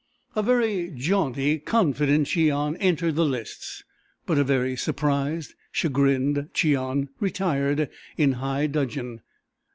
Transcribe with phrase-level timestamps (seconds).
[0.35, 3.83] A very jaunty, confident Cheon entered the lists,
[4.25, 9.21] but a very surprised, chagrined Cheon retired in high dudgeon.